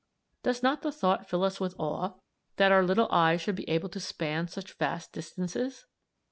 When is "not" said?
0.63-0.81